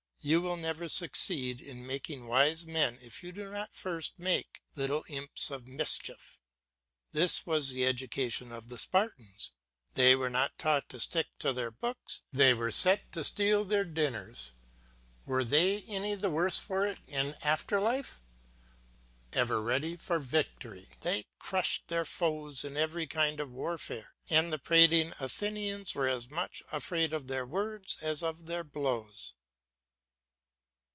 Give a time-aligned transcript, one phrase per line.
[0.23, 5.03] You will never succeed in making wise men if you do not first make little
[5.07, 6.37] imps of mischief.
[7.11, 9.53] This was the education of the Spartans;
[9.95, 13.83] they were not taught to stick to their books, they were set to steal their
[13.83, 14.51] dinners.
[15.25, 18.21] Were they any the worse for it in after life?
[19.33, 24.59] Ever ready for victory, they crushed their foes in every kind of warfare, and the
[24.59, 29.33] prating Athenians were as much afraid of their words as of their blows.